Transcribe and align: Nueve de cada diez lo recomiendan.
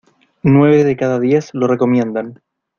Nueve 0.41 0.83
de 0.83 0.97
cada 0.97 1.19
diez 1.19 1.53
lo 1.53 1.67
recomiendan. 1.67 2.41